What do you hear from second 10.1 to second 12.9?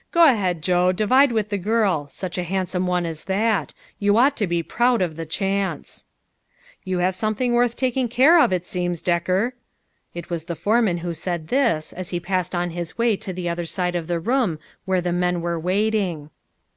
It was the foreman who said this, as he passed on